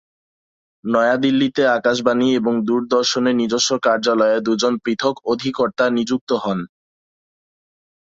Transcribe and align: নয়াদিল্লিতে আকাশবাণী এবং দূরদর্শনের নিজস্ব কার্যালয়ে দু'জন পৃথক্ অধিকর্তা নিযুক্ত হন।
নয়াদিল্লিতে 0.83 1.63
আকাশবাণী 1.77 2.27
এবং 2.35 2.53
দূরদর্শনের 2.67 3.35
নিজস্ব 3.35 3.69
কার্যালয়ে 3.85 4.37
দু'জন 4.41 4.73
পৃথক্ 4.83 5.15
অধিকর্তা 5.31 5.85
নিযুক্ত 5.97 6.29
হন। 6.43 6.59